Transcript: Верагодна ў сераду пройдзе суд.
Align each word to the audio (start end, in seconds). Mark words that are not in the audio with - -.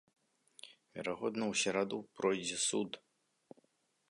Верагодна 0.95 1.45
ў 1.51 1.53
сераду 1.61 1.97
пройдзе 2.21 2.57
суд. 2.69 3.01